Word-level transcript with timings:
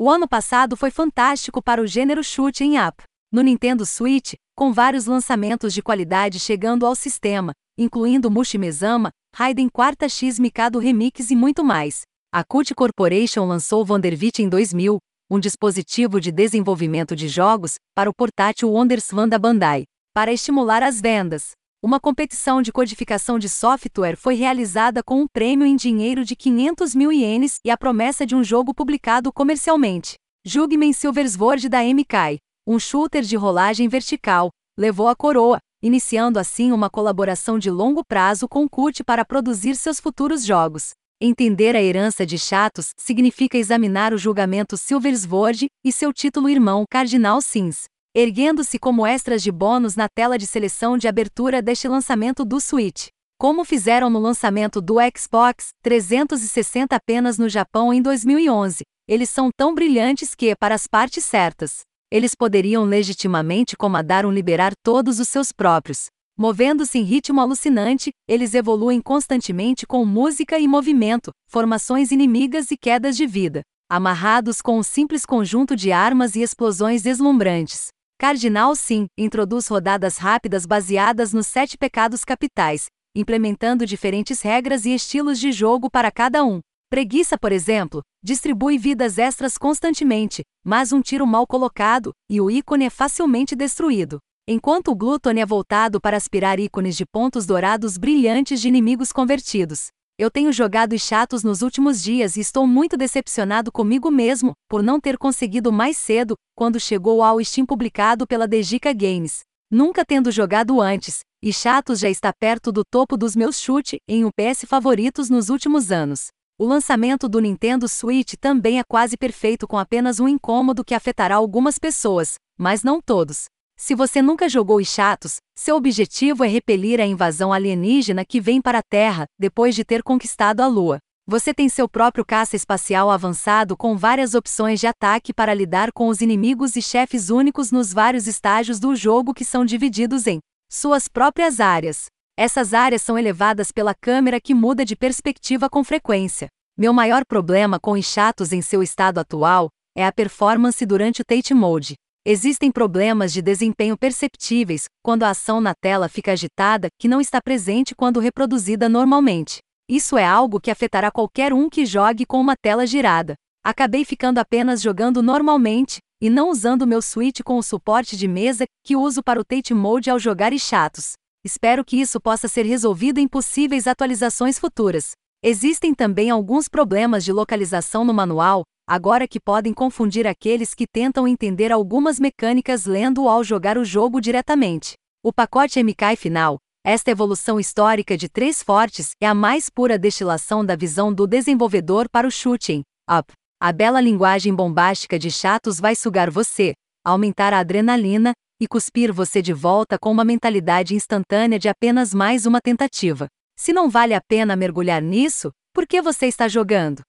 O 0.00 0.08
ano 0.08 0.28
passado 0.28 0.76
foi 0.76 0.92
fantástico 0.92 1.60
para 1.60 1.82
o 1.82 1.86
gênero 1.88 2.20
em 2.60 2.78
up. 2.78 3.02
No 3.32 3.42
Nintendo 3.42 3.84
Switch, 3.84 4.34
com 4.56 4.72
vários 4.72 5.06
lançamentos 5.06 5.74
de 5.74 5.82
qualidade 5.82 6.38
chegando 6.38 6.86
ao 6.86 6.94
sistema, 6.94 7.50
incluindo 7.76 8.30
Mushimezama, 8.30 9.10
Raiden 9.34 9.68
4X 9.68 10.38
Mikado 10.38 10.78
Remix 10.78 11.32
e 11.32 11.34
muito 11.34 11.64
mais. 11.64 12.02
A 12.32 12.44
Cut 12.44 12.76
Corporation 12.76 13.44
lançou 13.44 13.84
Wonderwit 13.84 14.40
em 14.40 14.48
2000, 14.48 14.98
um 15.28 15.40
dispositivo 15.40 16.20
de 16.20 16.30
desenvolvimento 16.30 17.16
de 17.16 17.26
jogos 17.26 17.74
para 17.92 18.08
o 18.08 18.14
portátil 18.14 18.70
WonderSwan 18.70 19.28
da 19.28 19.36
Bandai, 19.36 19.82
para 20.14 20.32
estimular 20.32 20.80
as 20.80 21.00
vendas. 21.00 21.50
Uma 21.80 22.00
competição 22.00 22.60
de 22.60 22.72
codificação 22.72 23.38
de 23.38 23.48
software 23.48 24.16
foi 24.16 24.34
realizada 24.34 25.00
com 25.00 25.20
um 25.20 25.28
prêmio 25.28 25.64
em 25.64 25.76
dinheiro 25.76 26.24
de 26.24 26.34
500 26.34 26.92
mil 26.92 27.12
ienes 27.12 27.60
e 27.64 27.70
a 27.70 27.76
promessa 27.76 28.26
de 28.26 28.34
um 28.34 28.42
jogo 28.42 28.74
publicado 28.74 29.32
comercialmente. 29.32 30.16
Jugman 30.44 30.92
Silver 30.92 31.30
Sword 31.30 31.68
da 31.68 31.84
MK, 31.84 32.40
um 32.66 32.80
shooter 32.80 33.22
de 33.22 33.36
rolagem 33.36 33.86
vertical, 33.86 34.50
levou 34.76 35.06
a 35.06 35.14
coroa, 35.14 35.60
iniciando 35.80 36.40
assim 36.40 36.72
uma 36.72 36.90
colaboração 36.90 37.60
de 37.60 37.70
longo 37.70 38.04
prazo 38.04 38.48
com 38.48 38.68
CUT 38.68 39.04
para 39.04 39.24
produzir 39.24 39.76
seus 39.76 40.00
futuros 40.00 40.44
jogos. 40.44 40.90
Entender 41.20 41.76
a 41.76 41.82
herança 41.82 42.26
de 42.26 42.40
Chatos 42.40 42.90
significa 42.98 43.56
examinar 43.56 44.12
o 44.12 44.18
julgamento 44.18 44.76
Silver 44.76 45.16
Sword 45.16 45.68
e 45.84 45.92
seu 45.92 46.12
título 46.12 46.48
irmão 46.48 46.84
Cardinal 46.90 47.40
Sins 47.40 47.86
erguendo-se 48.20 48.80
como 48.80 49.06
extras 49.06 49.40
de 49.44 49.52
bônus 49.52 49.94
na 49.94 50.08
tela 50.08 50.36
de 50.36 50.44
seleção 50.44 50.98
de 50.98 51.06
abertura 51.06 51.62
deste 51.62 51.86
lançamento 51.86 52.44
do 52.44 52.60
Switch. 52.60 53.10
Como 53.38 53.64
fizeram 53.64 54.10
no 54.10 54.18
lançamento 54.18 54.80
do 54.80 54.96
Xbox 55.16 55.68
360 55.84 56.96
apenas 56.96 57.38
no 57.38 57.48
Japão 57.48 57.94
em 57.94 58.02
2011, 58.02 58.82
eles 59.06 59.30
são 59.30 59.50
tão 59.56 59.72
brilhantes 59.72 60.34
que, 60.34 60.56
para 60.56 60.74
as 60.74 60.88
partes 60.88 61.24
certas, 61.24 61.82
eles 62.10 62.34
poderiam 62.34 62.82
legitimamente 62.82 63.76
comandar 63.76 64.26
um 64.26 64.32
liberar 64.32 64.72
todos 64.82 65.20
os 65.20 65.28
seus 65.28 65.52
próprios. 65.52 66.06
Movendo-se 66.36 66.98
em 66.98 67.04
ritmo 67.04 67.40
alucinante, 67.40 68.10
eles 68.26 68.52
evoluem 68.52 69.00
constantemente 69.00 69.86
com 69.86 70.04
música 70.04 70.58
e 70.58 70.66
movimento, 70.66 71.30
formações 71.46 72.10
inimigas 72.10 72.72
e 72.72 72.76
quedas 72.76 73.16
de 73.16 73.28
vida, 73.28 73.62
amarrados 73.88 74.60
com 74.60 74.76
um 74.76 74.82
simples 74.82 75.24
conjunto 75.24 75.76
de 75.76 75.92
armas 75.92 76.34
e 76.34 76.42
explosões 76.42 77.02
deslumbrantes. 77.02 77.90
Cardinal 78.20 78.74
Sim 78.74 79.06
introduz 79.16 79.68
rodadas 79.68 80.18
rápidas 80.18 80.66
baseadas 80.66 81.32
nos 81.32 81.46
sete 81.46 81.78
pecados 81.78 82.24
capitais, 82.24 82.86
implementando 83.14 83.86
diferentes 83.86 84.40
regras 84.40 84.84
e 84.84 84.92
estilos 84.92 85.38
de 85.38 85.52
jogo 85.52 85.88
para 85.88 86.10
cada 86.10 86.44
um. 86.44 86.58
Preguiça, 86.90 87.38
por 87.38 87.52
exemplo, 87.52 88.02
distribui 88.20 88.76
vidas 88.76 89.18
extras 89.18 89.56
constantemente, 89.56 90.42
mas 90.64 90.92
um 90.92 91.00
tiro 91.00 91.24
mal 91.28 91.46
colocado, 91.46 92.10
e 92.28 92.40
o 92.40 92.50
ícone 92.50 92.86
é 92.86 92.90
facilmente 92.90 93.54
destruído. 93.54 94.18
Enquanto 94.48 94.90
o 94.90 94.96
Glutton 94.96 95.38
é 95.38 95.46
voltado 95.46 96.00
para 96.00 96.16
aspirar 96.16 96.58
ícones 96.58 96.96
de 96.96 97.06
pontos 97.06 97.46
dourados 97.46 97.96
brilhantes 97.96 98.60
de 98.60 98.66
inimigos 98.66 99.12
convertidos. 99.12 99.90
Eu 100.20 100.32
tenho 100.32 100.52
jogado 100.52 100.98
chatos 100.98 101.44
nos 101.44 101.62
últimos 101.62 102.02
dias 102.02 102.36
e 102.36 102.40
estou 102.40 102.66
muito 102.66 102.96
decepcionado 102.96 103.70
comigo 103.70 104.10
mesmo 104.10 104.50
por 104.68 104.82
não 104.82 104.98
ter 104.98 105.16
conseguido 105.16 105.70
mais 105.70 105.96
cedo, 105.96 106.34
quando 106.56 106.80
chegou 106.80 107.22
ao 107.22 107.42
Steam 107.44 107.64
publicado 107.64 108.26
pela 108.26 108.48
Dejica 108.48 108.92
Games. 108.92 109.42
Nunca 109.70 110.04
tendo 110.04 110.32
jogado 110.32 110.80
antes, 110.80 111.20
e 111.40 111.52
Chatos 111.52 112.00
já 112.00 112.10
está 112.10 112.32
perto 112.32 112.72
do 112.72 112.82
topo 112.84 113.16
dos 113.16 113.36
meus 113.36 113.60
chute 113.60 113.98
em 114.08 114.24
UPS 114.24 114.64
favoritos 114.66 115.30
nos 115.30 115.50
últimos 115.50 115.92
anos. 115.92 116.30
O 116.58 116.66
lançamento 116.66 117.28
do 117.28 117.38
Nintendo 117.38 117.86
Switch 117.86 118.34
também 118.40 118.80
é 118.80 118.82
quase 118.82 119.16
perfeito 119.16 119.68
com 119.68 119.78
apenas 119.78 120.18
um 120.18 120.26
incômodo 120.26 120.84
que 120.84 120.96
afetará 120.96 121.36
algumas 121.36 121.78
pessoas, 121.78 122.34
mas 122.58 122.82
não 122.82 123.00
todos. 123.00 123.44
Se 123.80 123.94
você 123.94 124.20
nunca 124.20 124.48
jogou 124.48 124.84
Chatos, 124.84 125.36
seu 125.56 125.76
objetivo 125.76 126.44
é 126.44 126.48
repelir 126.48 127.00
a 127.00 127.06
invasão 127.06 127.52
alienígena 127.52 128.24
que 128.24 128.40
vem 128.40 128.60
para 128.60 128.80
a 128.80 128.82
Terra, 128.82 129.24
depois 129.38 129.74
de 129.74 129.84
ter 129.84 130.02
conquistado 130.02 130.60
a 130.60 130.66
Lua. 130.66 130.98
Você 131.26 131.54
tem 131.54 131.68
seu 131.68 131.88
próprio 131.88 132.24
caça 132.24 132.56
espacial 132.56 133.08
avançado 133.08 133.76
com 133.76 133.96
várias 133.96 134.34
opções 134.34 134.80
de 134.80 134.86
ataque 134.86 135.32
para 135.32 135.54
lidar 135.54 135.92
com 135.92 136.08
os 136.08 136.20
inimigos 136.20 136.74
e 136.74 136.82
chefes 136.82 137.30
únicos 137.30 137.70
nos 137.70 137.92
vários 137.92 138.26
estágios 138.26 138.80
do 138.80 138.96
jogo 138.96 139.32
que 139.32 139.44
são 139.44 139.64
divididos 139.64 140.26
em 140.26 140.40
suas 140.68 141.06
próprias 141.06 141.60
áreas. 141.60 142.06
Essas 142.36 142.74
áreas 142.74 143.00
são 143.00 143.16
elevadas 143.16 143.70
pela 143.70 143.94
câmera 143.94 144.40
que 144.40 144.54
muda 144.54 144.84
de 144.84 144.96
perspectiva 144.96 145.70
com 145.70 145.84
frequência. 145.84 146.48
Meu 146.76 146.92
maior 146.92 147.24
problema 147.24 147.78
com 147.78 148.00
Chatos 148.02 148.52
em 148.52 148.60
seu 148.60 148.82
estado 148.82 149.18
atual 149.18 149.68
é 149.96 150.04
a 150.04 150.12
performance 150.12 150.84
durante 150.84 151.22
o 151.22 151.24
Tate 151.24 151.54
Mode. 151.54 151.94
Existem 152.30 152.70
problemas 152.70 153.32
de 153.32 153.40
desempenho 153.40 153.96
perceptíveis 153.96 154.84
quando 155.02 155.22
a 155.22 155.30
ação 155.30 155.62
na 155.62 155.72
tela 155.74 156.10
fica 156.10 156.32
agitada 156.32 156.88
que 157.00 157.08
não 157.08 157.22
está 157.22 157.40
presente 157.40 157.94
quando 157.94 158.20
reproduzida 158.20 158.86
normalmente. 158.86 159.60
Isso 159.88 160.14
é 160.18 160.26
algo 160.26 160.60
que 160.60 160.70
afetará 160.70 161.10
qualquer 161.10 161.54
um 161.54 161.70
que 161.70 161.86
jogue 161.86 162.26
com 162.26 162.38
uma 162.38 162.54
tela 162.54 162.86
girada. 162.86 163.32
Acabei 163.64 164.04
ficando 164.04 164.36
apenas 164.36 164.82
jogando 164.82 165.22
normalmente, 165.22 166.00
e 166.20 166.28
não 166.28 166.50
usando 166.50 166.86
meu 166.86 167.00
Switch 167.00 167.40
com 167.42 167.56
o 167.56 167.62
suporte 167.62 168.14
de 168.14 168.28
mesa 168.28 168.66
que 168.84 168.94
uso 168.94 169.22
para 169.22 169.40
o 169.40 169.44
Tate 169.44 169.72
Mode 169.72 170.10
ao 170.10 170.18
jogar 170.18 170.52
e 170.52 170.58
chatos. 170.58 171.12
Espero 171.42 171.82
que 171.82 171.98
isso 171.98 172.20
possa 172.20 172.46
ser 172.46 172.66
resolvido 172.66 173.18
em 173.18 173.26
possíveis 173.26 173.86
atualizações 173.86 174.58
futuras. 174.58 175.12
Existem 175.42 175.94
também 175.94 176.28
alguns 176.28 176.68
problemas 176.68 177.24
de 177.24 177.32
localização 177.32 178.04
no 178.04 178.12
manual, 178.12 178.64
agora 178.88 179.28
que 179.28 179.38
podem 179.38 179.74
confundir 179.74 180.26
aqueles 180.26 180.72
que 180.72 180.86
tentam 180.86 181.28
entender 181.28 181.70
algumas 181.70 182.18
mecânicas 182.18 182.86
lendo 182.86 183.28
ao 183.28 183.44
jogar 183.44 183.76
o 183.76 183.84
jogo 183.84 184.18
diretamente. 184.18 184.94
O 185.22 185.30
pacote 185.30 185.82
MK 185.82 186.16
final, 186.16 186.56
esta 186.82 187.10
evolução 187.10 187.60
histórica 187.60 188.16
de 188.16 188.30
três 188.30 188.62
fortes, 188.62 189.10
é 189.20 189.26
a 189.26 189.34
mais 189.34 189.68
pura 189.68 189.98
destilação 189.98 190.64
da 190.64 190.74
visão 190.74 191.12
do 191.12 191.26
desenvolvedor 191.26 192.08
para 192.08 192.26
o 192.26 192.30
shooting 192.30 192.82
up. 193.10 193.30
A 193.60 193.72
bela 193.72 194.00
linguagem 194.00 194.54
bombástica 194.54 195.18
de 195.18 195.30
chatos 195.30 195.78
vai 195.78 195.94
sugar 195.94 196.30
você, 196.30 196.72
aumentar 197.04 197.52
a 197.52 197.58
adrenalina 197.58 198.32
e 198.58 198.66
cuspir 198.66 199.12
você 199.12 199.42
de 199.42 199.52
volta 199.52 199.98
com 199.98 200.10
uma 200.10 200.24
mentalidade 200.24 200.94
instantânea 200.94 201.58
de 201.58 201.68
apenas 201.68 202.14
mais 202.14 202.46
uma 202.46 202.60
tentativa. 202.60 203.26
Se 203.54 203.70
não 203.70 203.90
vale 203.90 204.14
a 204.14 204.20
pena 204.26 204.56
mergulhar 204.56 205.02
nisso, 205.02 205.50
por 205.74 205.86
que 205.86 206.00
você 206.00 206.26
está 206.26 206.48
jogando? 206.48 207.02